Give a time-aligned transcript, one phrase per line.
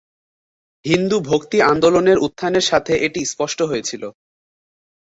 [0.85, 4.03] হিন্দু ভক্তি আন্দোলনের উত্থানের সাথে এটি স্পষ্ট হয়েছিল।